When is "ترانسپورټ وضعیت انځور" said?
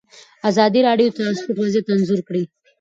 1.17-2.21